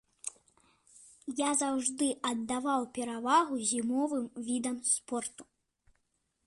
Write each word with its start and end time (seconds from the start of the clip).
Я 1.39 1.49
заўжды 1.61 2.07
аддаваў 2.31 2.81
перавагу 2.97 3.55
зімовым 3.73 4.25
відам 4.49 4.77
спорту. 4.95 5.43